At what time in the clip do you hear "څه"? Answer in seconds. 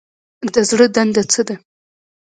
1.31-1.41